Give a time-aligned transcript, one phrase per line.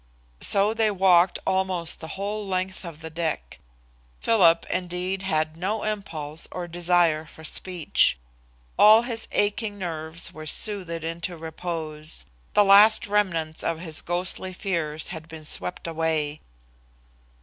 [0.39, 3.59] So they walked almost the whole length of the deck.
[4.19, 8.17] Philip, indeed, had no impulse or desire for speech.
[8.79, 12.25] All his aching nerves were soothed into repose.
[12.55, 16.39] The last remnants of his ghostly fears had been swept away.